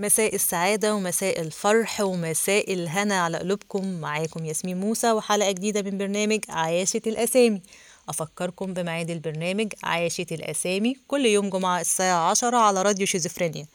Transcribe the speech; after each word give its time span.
مساء 0.00 0.34
السعادة 0.34 0.94
ومساء 0.94 1.40
الفرح 1.40 2.00
ومساء 2.00 2.72
الهنا 2.72 3.20
على 3.20 3.38
قلوبكم. 3.38 4.00
معاكم 4.00 4.44
ياسمين 4.44 4.80
موسى 4.80 5.12
وحلقة 5.12 5.50
جديدة 5.50 5.82
من 5.82 5.98
برنامج 5.98 6.40
عاشت 6.48 7.00
الأسامي. 7.06 7.62
أفكركم 8.08 8.74
بميعاد 8.74 9.10
البرنامج 9.10 9.72
عاشت 9.84 10.26
الأسامي 10.32 10.96
كل 11.08 11.26
يوم 11.26 11.50
جمعة 11.50 11.80
الساعة 11.80 12.30
عشرة 12.30 12.56
على 12.56 12.82
راديو 12.82 13.06
شيزوفرينيا. 13.06 13.66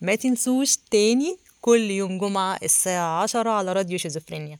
ما 0.00 0.14
تنسوش 0.14 0.76
تاني 0.90 1.36
كل 1.60 1.90
يوم 1.90 2.18
جمعة 2.18 2.58
الساعة 2.62 3.22
عشرة 3.22 3.50
على 3.50 3.72
راديو 3.72 3.98
شيزوفرينيا. 3.98 4.58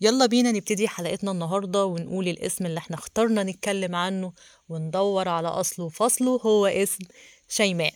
يلا 0.00 0.26
بينا 0.26 0.52
نبتدي 0.52 0.88
حلقتنا 0.88 1.30
النهاردة 1.30 1.84
ونقول 1.84 2.28
الاسم 2.28 2.66
اللي 2.66 2.78
إحنا 2.78 2.96
اخترنا 2.96 3.42
نتكلم 3.42 3.94
عنه 3.94 4.32
وندور 4.68 5.28
على 5.28 5.48
أصله 5.48 5.84
وفصله. 5.84 6.40
هو 6.42 6.66
اسم 6.66 7.04
شيماء. 7.48 7.92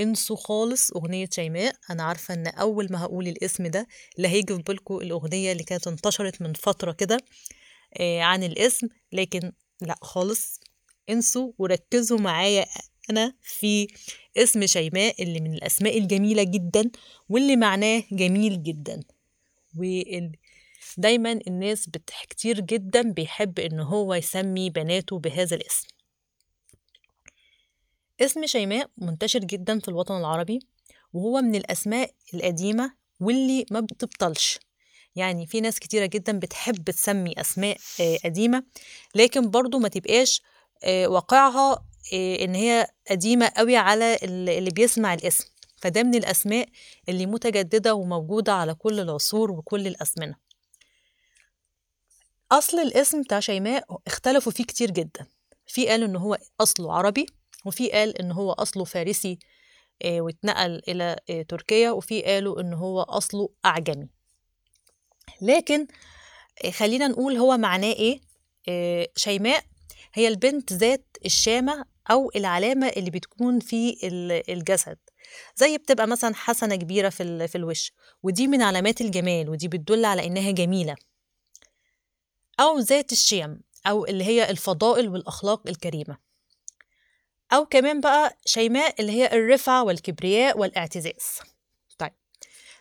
انسوا 0.00 0.36
خالص 0.36 0.90
أغنية 0.92 1.28
شيماء. 1.32 1.74
أنا 1.90 2.02
عارفة 2.02 2.34
إن 2.34 2.46
أول 2.46 2.88
ما 2.90 3.02
هقول 3.02 3.28
الاسم 3.28 3.66
ده 3.66 3.86
اللي 4.16 4.28
هيجي 4.28 4.54
في 4.54 4.62
بالكم 4.62 4.96
الأغنية 4.96 5.52
اللي 5.52 5.64
كانت 5.64 5.86
انتشرت 5.88 6.42
من 6.42 6.52
فترة 6.52 6.92
كده 6.92 7.18
آه 8.00 8.20
عن 8.20 8.42
الاسم. 8.42 8.88
لكن 9.12 9.52
لا 9.80 9.96
خالص 10.02 10.60
انسوا 11.10 11.52
وركزوا 11.58 12.18
معايا 12.18 12.66
أنا 13.10 13.34
في 13.42 13.86
اسم 14.36 14.66
شيماء 14.66 15.22
اللي 15.22 15.40
من 15.40 15.54
الأسماء 15.54 15.98
الجميلة 15.98 16.42
جدا 16.42 16.90
واللي 17.28 17.56
معناه 17.56 18.02
جميل 18.12 18.62
جدا. 18.62 19.00
وال 19.78 20.32
دايما 20.98 21.40
الناس 21.46 21.86
بتح 21.88 22.24
كتير 22.24 22.60
جدا 22.60 23.02
بيحب 23.02 23.58
إن 23.58 23.80
هو 23.80 24.14
يسمي 24.14 24.70
بناته 24.70 25.18
بهذا 25.18 25.56
الاسم. 25.56 25.88
اسم 28.22 28.46
شيماء 28.46 28.90
منتشر 28.98 29.38
جدا 29.38 29.78
في 29.78 29.88
الوطن 29.88 30.16
العربي 30.16 30.58
وهو 31.12 31.40
من 31.42 31.54
الأسماء 31.54 32.10
القديمة 32.34 32.94
واللي 33.20 33.66
ما 33.70 33.80
بتبطلش. 33.80 34.58
يعني 35.16 35.46
في 35.46 35.60
ناس 35.60 35.78
كتيرة 35.78 36.06
جدا 36.06 36.38
بتحب 36.38 36.90
تسمي 36.90 37.40
أسماء 37.40 37.76
آه، 38.00 38.16
قديمة 38.24 38.64
لكن 39.14 39.50
برضو 39.50 39.78
ما 39.78 39.88
تبقاش 39.88 40.42
آه، 40.84 41.06
واقعها 41.06 41.84
آه، 42.12 42.44
إن 42.44 42.54
هي 42.54 42.86
قديمة 43.10 43.52
قوي 43.56 43.76
على 43.76 44.18
اللي 44.22 44.70
بيسمع 44.70 45.14
الاسم. 45.14 45.44
فده 45.76 46.02
من 46.02 46.14
الأسماء 46.14 46.68
اللي 47.08 47.26
متجددة 47.26 47.94
وموجودة 47.94 48.52
على 48.52 48.74
كل 48.74 49.00
العصور 49.00 49.50
وكل 49.50 49.86
الأزمنة 49.86 50.34
أصل 52.52 52.78
الاسم 52.78 53.22
بتاع 53.22 53.40
شيماء 53.40 54.00
اختلفوا 54.06 54.52
فيه 54.52 54.64
كتير 54.64 54.90
جدا. 54.90 55.26
في 55.66 55.88
قالوا 55.88 56.08
إن 56.08 56.16
هو 56.16 56.38
أصله 56.60 56.92
عربي 56.92 57.26
وفي 57.64 57.90
قال 57.90 58.18
إن 58.18 58.32
هو 58.32 58.52
أصله 58.52 58.84
فارسي 58.84 59.38
آه، 60.02 60.20
واتنقل 60.20 60.82
إلى 60.88 61.16
آه، 61.30 61.42
تركيا 61.42 61.90
وفي 61.90 62.22
قالوا 62.22 62.60
إن 62.60 62.72
هو 62.74 63.02
أصله 63.02 63.48
أعجمي. 63.64 64.08
لكن 65.42 65.86
آه، 66.64 66.70
خلينا 66.70 67.08
نقول 67.08 67.36
هو 67.36 67.56
معناه 67.56 67.92
إيه؟ 67.92 68.20
شيماء 69.16 69.64
هي 70.14 70.28
البنت 70.28 70.72
ذات 70.72 71.16
الشامة 71.24 71.84
أو 72.10 72.30
العلامة 72.36 72.86
اللي 72.88 73.10
بتكون 73.10 73.60
في 73.60 73.96
ال- 74.02 74.50
الجسد. 74.50 74.98
زي 75.56 75.78
بتبقى 75.78 76.06
مثلا 76.06 76.34
حسنة 76.34 76.76
كبيرة 76.76 77.08
في, 77.08 77.48
في 77.48 77.58
الوش 77.58 77.92
ودي 78.22 78.46
من 78.46 78.62
علامات 78.62 79.00
الجمال 79.00 79.48
ودي 79.48 79.68
بتدل 79.68 80.04
على 80.04 80.26
إنها 80.26 80.50
جميلة. 80.50 80.96
أو 82.60 82.78
ذات 82.78 83.12
الشيم 83.12 83.60
أو 83.86 84.04
اللي 84.06 84.24
هي 84.24 84.50
الفضائل 84.50 85.08
والأخلاق 85.08 85.68
الكريمة. 85.68 86.31
أو 87.52 87.66
كمان 87.66 88.00
بقى 88.00 88.36
شيماء 88.46 88.94
اللي 89.00 89.12
هي 89.12 89.26
الرفعة 89.32 89.84
والكبرياء 89.84 90.58
والاعتزاز. 90.58 91.38
طيب 91.98 92.12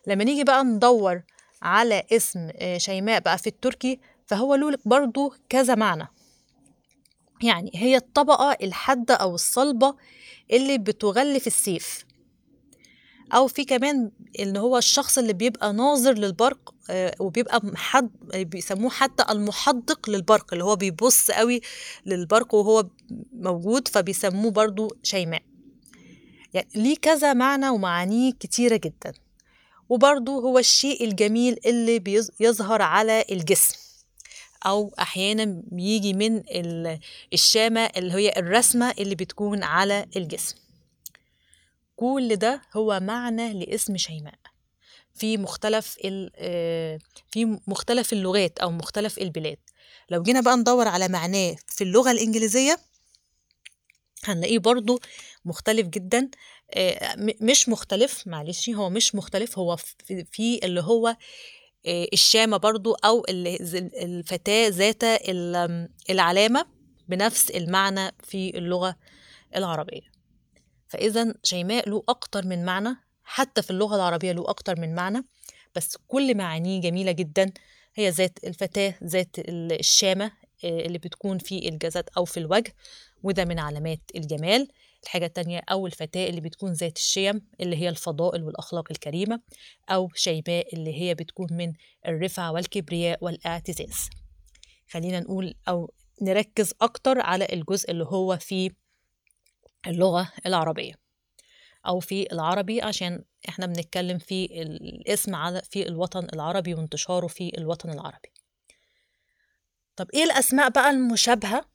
لما 0.08 0.24
نيجي 0.24 0.44
بقى 0.44 0.64
ندور 0.64 1.22
على 1.62 2.04
اسم 2.12 2.50
آه، 2.56 2.78
شيماء 2.78 3.20
بقى 3.20 3.38
في 3.38 3.48
التركي 3.48 4.00
فهو 4.28 4.56
له 4.56 4.78
برضو 4.86 5.34
كذا 5.50 5.76
معنى. 5.76 6.08
يعني 7.44 7.72
هي 7.76 7.96
الطبقة 7.96 8.58
الحادة 8.64 9.14
أو 9.16 9.36
الصلبة 9.36 9.96
اللي 10.52 10.78
بتغلف 10.78 11.48
السيف. 11.48 12.06
أو 13.32 13.48
في 13.48 13.66
كمان 13.66 14.12
إن 14.40 14.58
هو 14.58 14.78
الشخص 14.78 15.18
اللي 15.18 15.34
بيبقى 15.34 15.74
ناظر 15.74 16.14
للبرق 16.14 16.74
آه، 16.90 17.16
وبيبقى 17.20 17.60
محد 17.64 18.10
بيسموه 18.36 18.90
حتى 18.90 19.26
المحدق 19.30 20.10
للبرق 20.10 20.54
اللي 20.54 20.64
هو 20.64 20.76
بيبص 20.76 21.32
قوي 21.32 21.62
للبرق 22.06 22.54
وهو 22.56 22.88
موجود 23.34 23.88
فبيسموه 23.88 24.52
برضو 24.52 24.88
شيماء. 25.04 25.42
يعني 26.54 26.68
ليه 26.76 26.96
كذا 27.02 27.34
معنى 27.34 27.70
ومعانيه 27.70 28.32
كتيرة 28.40 28.76
جدا. 28.76 29.14
وبرضو 29.90 30.40
هو 30.40 30.60
الشيء 30.60 31.04
الجميل 31.04 31.58
اللي 31.66 32.00
بيظ- 32.00 32.30
يظهر 32.40 32.82
على 32.82 33.26
الجسم. 33.32 33.76
أو 34.66 34.94
أحيانا 35.00 35.62
بيجي 35.72 36.14
من 36.14 36.38
ال- 36.38 37.00
الشامة 37.34 37.82
اللي 37.82 38.14
هي 38.14 38.34
الرسمة 38.38 38.92
اللي 39.00 39.16
بتكون 39.16 39.64
على 39.64 40.06
الجسم. 40.16 40.56
كل 42.02 42.36
ده 42.36 42.62
هو 42.76 43.00
معنى 43.00 43.54
لاسم 43.54 43.98
شيماء. 43.98 44.34
في 45.14 45.38
مختلف 45.38 45.98
آه، 46.36 47.00
في 47.32 47.60
مختلف 47.68 48.14
اللغات 48.14 48.60
أو 48.60 48.72
مختلف 48.72 49.18
البلاد. 49.18 49.58
لو 50.10 50.24
جينا 50.24 50.42
بقى 50.42 50.58
ندور 50.58 50.88
على 50.88 51.08
معناه 51.08 51.56
في 51.68 51.84
اللغة 51.84 52.12
الإنجليزية 52.12 52.78
هنلاقيه 54.24 54.60
برضو 54.60 55.00
مختلف 55.46 55.88
جدا. 55.88 56.30
آه، 56.74 57.16
مش 57.42 57.70
مختلف 57.70 58.28
معلش 58.28 58.70
هو 58.70 58.90
مش 58.90 59.16
مختلف 59.16 59.60
هو 59.60 59.76
في 60.32 60.60
اللي 60.64 60.82
هو 60.82 61.08
آه، 61.86 62.08
الشامة 62.14 62.58
برضو 62.58 62.94
أو 62.94 63.26
الفتاة 63.30 64.68
ذات 64.68 65.04
ال- 65.04 65.90
العلامة 66.10 66.66
بنفس 67.08 67.50
المعنى 67.52 68.12
في 68.24 68.58
اللغة 68.58 68.96
العربية. 69.56 70.11
فإذا 70.92 71.34
شيماء 71.44 71.90
له 71.90 72.04
أكتر 72.10 72.46
من 72.48 72.66
معنى 72.66 72.96
حتى 73.24 73.62
في 73.62 73.72
اللغة 73.72 73.96
العربية 73.96 74.32
له 74.32 74.50
أكتر 74.50 74.80
من 74.80 74.96
معنى 74.96 75.26
بس 75.76 75.98
كل 76.08 76.38
معانيه 76.38 76.82
جميلة 76.82 77.12
جدا. 77.12 77.52
هي 77.96 78.10
ذات 78.10 78.40
الفتاة 78.44 78.94
ذات 79.04 79.40
ال- 79.40 79.80
الشامة 79.80 80.26
آه، 80.66 80.80
اللي 80.86 80.98
بتكون 80.98 81.38
في 81.38 81.70
الجسد 81.70 82.10
أو 82.18 82.26
في 82.26 82.38
الوجه 82.38 82.74
وده 83.24 83.46
من 83.46 83.60
علامات 83.60 84.00
الجمال. 84.16 84.68
الحاجة 85.04 85.26
التانية 85.26 85.62
أو 85.72 85.88
الفتاة 85.88 86.30
اللي 86.30 86.42
بتكون 86.42 86.72
ذات 86.74 86.98
الشيم 86.98 87.42
اللي 87.62 87.76
هي 87.76 87.90
الفضائل 87.90 88.44
والأخلاق 88.44 88.88
الكريمة 88.92 89.42
أو 89.90 90.10
شيماء 90.16 90.76
اللي 90.76 91.02
هي 91.02 91.16
بتكون 91.16 91.48
من 91.52 91.74
الرفعة 92.08 92.52
والكبرياء 92.52 93.18
والاعتزاز. 93.22 94.10
خلينا 94.90 95.20
نقول 95.20 95.54
أو 95.68 95.92
نركز 96.22 96.74
أكتر 96.82 97.20
على 97.20 97.48
الجزء 97.54 97.92
اللي 97.92 98.04
هو 98.06 98.38
في 98.38 98.72
اللغة 99.88 100.32
العربية 100.46 100.94
أو 101.88 102.00
في 102.00 102.32
العربي 102.34 102.82
عشان 102.82 103.24
إحنا 103.50 103.66
بنتكلم 103.66 104.18
في 104.18 104.62
الاسم 104.62 105.36
على 105.36 105.62
في 105.72 105.88
الوطن 105.88 106.28
العربي 106.34 106.74
وانتشاره 106.74 107.28
في 107.28 107.52
الوطن 107.58 107.90
العربي. 107.90 108.30
طب 109.96 110.08
إيه 110.14 110.24
الأسماء 110.24 110.70
بقى 110.70 110.90
المشابهة؟ 110.90 111.66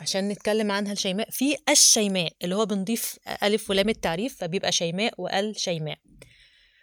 عشان 0.00 0.28
نتكلم 0.28 0.70
عنها 0.70 0.94
لشيماء. 0.94 1.30
في 1.30 1.56
الشيماء 1.68 2.32
اللي 2.42 2.54
هو 2.54 2.66
بنضيف 2.66 3.18
ألف 3.42 3.70
ولام 3.70 3.88
التعريف 3.88 4.36
فبيبقى 4.36 4.72
شيماء 4.72 5.14
وال 5.18 5.60
شيماء. 5.60 5.98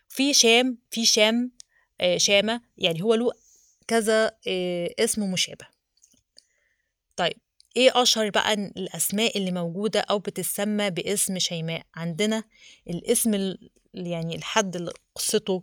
في 0.09 0.33
شام 0.33 0.77
في 0.91 1.05
شام 1.05 1.51
آه، 2.01 2.17
شامة 2.17 2.61
يعني 2.77 3.01
هو 3.01 3.13
له 3.13 3.31
كذا 3.87 4.37
آه، 4.47 4.89
اسم 4.99 5.31
مشابه. 5.31 5.67
طيب 7.15 7.37
إيه 7.77 8.01
اشهر 8.01 8.29
بقى 8.29 8.53
الاسماء 8.53 9.37
اللي 9.37 9.51
موجودة 9.51 9.99
أو 9.99 10.19
بتسمى 10.19 10.89
باسم 10.89 11.39
شيماء؟ 11.39 11.81
عندنا 11.95 12.43
الاسم 12.89 13.33
ال- 13.33 13.69
يعني 13.93 14.35
الحد 14.35 14.75
اللي 14.75 14.91
قصته 15.15 15.61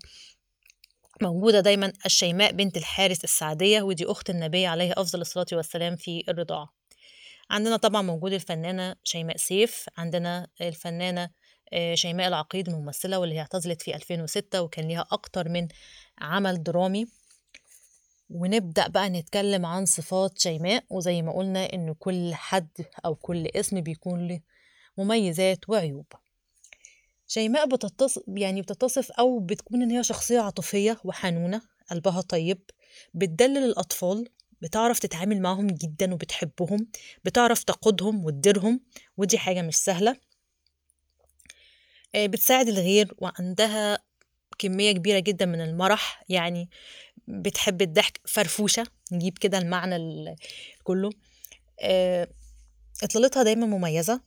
موجودة 1.23 1.61
دايما 1.61 1.93
الشيماء 2.07 2.53
بنت 2.53 2.77
الحارث 2.77 3.25
السعدية 3.25 3.83
ودي 3.83 4.07
اخت 4.07 4.31
النبي 4.31 4.67
عليه 4.67 4.93
افضل 4.97 5.21
الصلاة 5.21 5.47
والسلام 5.53 5.97
في 5.97 6.25
الرضاعة. 6.29 6.75
عندنا 7.51 7.77
طبعا 7.77 8.03
موجود 8.03 8.33
الفنانة 8.33 8.97
شيماء 9.05 9.37
سيف 9.37 9.87
عندنا 9.97 10.47
الفنانة 10.61 11.31
آه، 11.73 11.95
شيماء 11.95 12.29
العقيد 12.29 12.69
الممثله 12.69 13.19
واللي 13.19 13.41
اعتزلت 13.41 13.83
في 13.83 13.95
2006 13.97 14.63
وكان 14.63 14.89
ليها 14.89 15.07
أكتر 15.13 15.49
من 15.49 15.69
عمل 16.19 16.63
درامي. 16.63 17.07
ونبدأ 18.35 18.89
بقى 18.89 19.11
نتكلم 19.11 19.67
عن 19.67 19.87
صفات 19.87 20.39
شيماء 20.39 20.85
وزي 20.91 21.23
ما 21.23 21.33
قلنا 21.33 21.73
إن 21.73 21.95
كل 21.99 22.35
حد 22.35 22.69
أو 23.05 23.15
كل 23.15 23.47
اسم 23.47 23.81
بيكون 23.81 24.29
له 24.29 24.41
مميزات 24.99 25.69
وعيوب. 25.69 26.07
شيماء 27.27 27.67
بتتصف 27.69 28.23
يعني 28.29 28.63
بتتصف 28.63 29.13
أو 29.13 29.39
بتكون 29.39 29.83
إن 29.83 29.91
هي 29.91 30.03
شخصية 30.03 30.41
عاطفية 30.41 30.99
وحنونة 31.05 31.63
قلبها 31.91 32.21
طيب 32.21 32.59
بتدلل 33.15 33.65
الأطفال 33.65 34.29
بتعرف 34.63 34.99
تتعامل 34.99 35.41
معهم 35.41 35.67
جدا 35.67 36.15
وبتحبهم 36.15 36.87
بتعرف 37.25 37.65
تقودهم 37.65 38.25
وتديرهم 38.25 38.81
ودي 39.17 39.39
حاجة 39.39 39.63
مش 39.63 39.77
سهلة. 39.77 40.17
آه، 42.15 42.27
بتساعد 42.27 42.69
الغير 42.69 43.15
وعندها 43.19 43.99
كمية 44.59 44.93
كبيرة 44.93 45.19
جدا 45.19 45.47
من 45.47 45.61
المرح 45.61 46.25
يعني 46.29 46.69
بتحب 47.29 47.83
الضحك 47.83 48.21
فرفوشة 48.25 48.87
نجيب 49.13 49.39
كده 49.39 49.59
المعنى 49.59 49.97
ال- 49.97 50.37
كله. 50.85 51.11
آه، 51.81 52.29
إطلالتها 53.03 53.43
دايما 53.43 53.67
مميزة. 53.67 54.21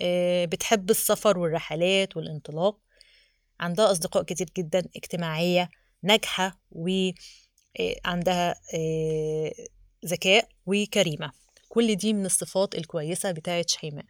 آه، 0.00 0.44
بتحب 0.44 0.90
السفر 0.90 1.38
والرحلات 1.38 2.16
والانطلاق. 2.16 2.78
عندها 3.60 3.90
أصدقاء 3.92 4.22
كتير 4.22 4.46
جدا 4.56 4.82
اجتماعية 4.96 5.70
ناجحة 6.02 6.60
وعندها 6.72 8.54
ذكاء 10.06 10.48
وكريمة. 10.66 11.32
كل 11.68 11.94
دي 11.96 12.12
من 12.12 12.26
الصفات 12.26 12.74
الكويسة 12.74 13.32
بتاعت 13.32 13.70
شيماء. 13.70 14.04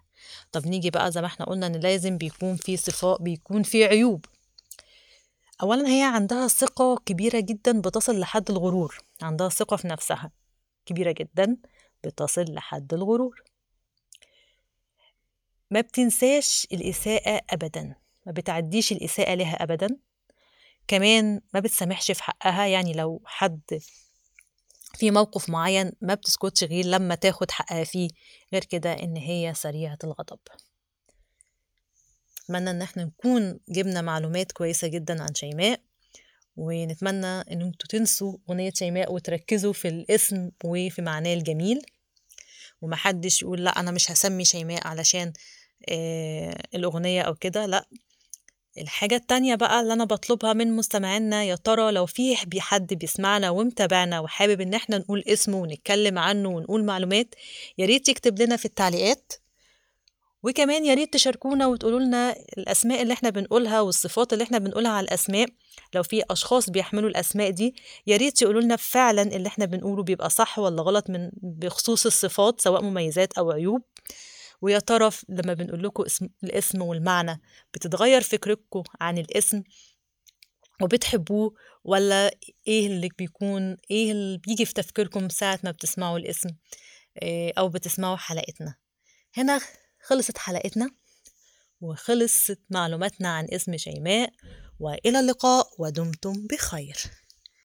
طب 0.53 0.67
نيجي 0.67 0.91
بقى 0.91 1.13
زي 1.13 1.21
ما 1.21 1.27
إحنا 1.27 1.47
قلنا 1.47 1.67
إن 1.67 1.73
لازم 1.77 2.19
بيكون 2.19 2.57
في 2.57 2.77
صفات 2.77 3.23
بيكون 3.23 3.63
في 3.63 3.85
عيوب. 3.85 4.25
اولا 5.65 5.89
هي 5.89 6.03
عندها 6.03 6.49
ثقة 6.49 6.97
كبيرة 7.07 7.41
جدا 7.41 7.81
بتصل 7.81 8.21
لحد 8.21 8.51
الغرور 8.51 8.99
عندها 9.23 9.49
ثقة 9.49 9.77
في 9.77 9.89
نفسها 9.89 10.31
كبيرة 10.87 11.13
جدا 11.13 11.57
بتصل 12.05 12.45
لحد 12.55 12.95
الغرور. 12.95 13.43
ما 15.71 15.81
بتنساش 15.81 16.67
الإساءة 16.73 17.41
أبدا 17.51 17.95
ما 18.27 18.33
بتعديش 18.33 18.93
الإساءة 18.93 19.35
لها 19.35 19.63
أبدا. 19.63 19.89
كمان 20.89 21.41
ما 21.55 21.61
بتسامحش 21.61 22.13
في 22.13 22.23
حقها 22.23 22.67
يعني 22.67 22.93
لو 22.93 23.23
حد 23.25 23.81
في 24.95 25.11
موقف 25.11 25.51
معين 25.51 25.93
ما 26.01 26.15
بتسكتش 26.15 26.65
غير 26.65 26.85
لما 26.87 27.15
تاخد 27.15 27.51
حقها 27.51 27.85
فيه 27.85 28.09
غير 28.53 28.65
كده 28.65 28.93
إن 28.93 29.17
هي 29.17 29.55
سريعة 29.55 29.99
الغضب. 30.05 30.39
أتمنى 32.45 32.71
إن 32.71 32.83
إحنا 32.83 33.05
نكون 33.05 33.61
جبنا 33.69 34.01
معلومات 34.03 34.53
كويسة 34.53 34.89
جدا 34.89 35.23
عن 35.23 35.35
شيماء 35.35 35.81
ونتمنى 36.57 37.27
إن 37.27 37.63
إنتوا 37.63 37.89
تنسوا 37.89 38.37
أغنية 38.49 38.71
شيماء 38.75 39.13
وتركزوا 39.15 39.73
في 39.73 39.89
الاسم 39.89 40.51
وفي 40.65 41.03
معناه 41.03 41.35
الجميل. 41.35 41.83
ومحدش 42.83 43.43
يقول 43.43 43.65
لأ 43.65 43.71
أنا 43.81 43.91
مش 43.91 44.11
هسمي 44.11 44.45
شيماء 44.45 44.87
علشان 44.87 45.33
آه 45.89 46.63
الأغنية 46.75 47.23
أو 47.23 47.35
كده 47.35 47.67
لأ. 47.67 47.85
الحاجة 48.79 49.15
التانية 49.15 49.55
بقى 49.55 49.81
اللي 49.81 49.93
أنا 49.93 50.05
بطلبها 50.05 50.53
من 50.53 50.77
مستمعينا 50.77 51.45
يا 51.45 51.55
ترى 51.57 51.93
لو 51.93 52.07
في 52.07 52.37
حد 52.61 52.95
بيسمعنا 52.95 53.51
ومتابعنا 53.51 54.21
وحابب 54.21 54.61
إن 54.61 54.75
إحنا 54.75 54.99
نقول 54.99 55.25
اسمه 55.29 55.57
ونتكلم 55.57 56.19
عنه 56.19 56.49
ونقول 56.49 56.85
معلومات 56.85 57.35
يا 57.79 57.87
ريت 57.87 58.09
يكتب 58.09 58.39
لنا 58.43 58.57
في 58.57 58.65
التعليقات. 58.65 59.33
وكمان 60.45 60.85
يا 60.87 60.95
ريت 60.95 61.13
تشاركونا 61.13 61.67
وتقولوا 61.67 62.01
لنا 62.01 62.33
الأسماء 62.59 63.03
اللي 63.03 63.13
إحنا 63.15 63.31
بنقولها 63.31 63.81
والصفات 63.81 64.33
اللي 64.33 64.45
إحنا 64.45 64.59
بنقولها 64.59 64.91
على 64.91 65.05
الأسماء. 65.05 65.49
لو 65.95 66.03
في 66.03 66.23
أشخاص 66.31 66.71
بيحملوا 66.71 67.09
الأسماء 67.09 67.51
دي 67.51 67.75
يا 68.07 68.17
ريت 68.17 68.43
يقولوا 68.43 68.61
لنا 68.61 68.77
فعلا 68.77 69.23
اللي 69.23 69.49
إحنا 69.49 69.65
بنقوله 69.65 70.03
بيبقى 70.03 70.31
صح 70.31 70.59
ولا 70.59 70.83
غلط 70.83 71.11
من 71.11 71.31
بخصوص 71.43 72.07
الصفات 72.07 72.61
سواء 72.61 72.83
مميزات 72.83 73.33
أو 73.39 73.51
عيوب. 73.51 73.83
ويا 74.63 74.79
ترى 74.79 75.11
لما 75.29 75.55
بنقول 75.55 75.83
لكم 75.83 76.03
اسم 76.05 76.29
الاسم 76.45 76.83
والمعنى 76.83 77.41
بتتغير 77.75 78.21
فكرتكم 78.21 78.83
عن 79.01 79.19
الاسم 79.19 79.63
وبتحبوه 80.83 81.55
ولا 81.85 82.31
إيه 82.69 82.87
اللي 82.87 83.09
بيكون 83.19 83.77
إيه 83.91 84.11
اللي 84.13 84.39
بيجي 84.39 84.65
في 84.65 84.75
تفكيركم 84.75 85.29
ساعة 85.29 85.59
ما 85.65 85.71
بتسمعوا 85.71 86.19
الاسم 86.19 86.49
إيه 87.23 87.53
أو 87.59 87.69
بتسمعوا 87.69 88.17
حلقتنا؟ 88.17 88.75
هنا 89.35 89.61
خلصت 90.05 90.39
حلقتنا 90.39 90.91
وخلصت 91.81 92.59
معلوماتنا 92.71 93.29
عن 93.29 93.47
اسم 93.51 93.77
شيماء 93.77 94.33
وإلى 94.81 95.21
اللقاء 95.21 95.69
ودمتم 95.79 96.47
بخير. 96.47 96.97